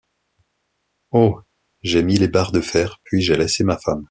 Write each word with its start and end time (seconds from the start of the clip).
Oh! 1.11 1.41
j’ai 1.83 2.01
mis 2.01 2.17
les 2.17 2.27
barres 2.27 2.51
de 2.51 2.59
fer, 2.61 2.97
puis 3.03 3.21
j’ai 3.21 3.35
laissé 3.37 3.63
ma 3.63 3.77
femme. 3.77 3.99